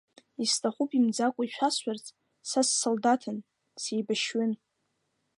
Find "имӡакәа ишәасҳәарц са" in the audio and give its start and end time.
0.97-2.61